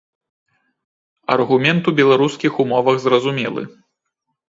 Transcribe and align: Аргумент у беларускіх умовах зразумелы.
Аргумент 1.35 1.83
у 1.93 1.95
беларускіх 2.01 2.53
умовах 2.67 2.97
зразумелы. 3.07 3.63